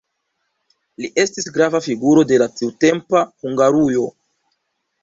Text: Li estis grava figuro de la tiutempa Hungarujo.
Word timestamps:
Li 1.03 1.09
estis 1.25 1.49
grava 1.59 1.83
figuro 1.89 2.25
de 2.33 2.41
la 2.45 2.49
tiutempa 2.61 3.23
Hungarujo. 3.47 4.13